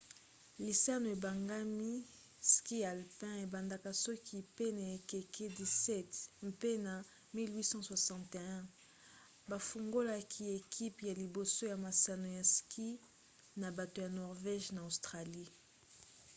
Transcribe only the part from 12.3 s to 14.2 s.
ya ski na bato ya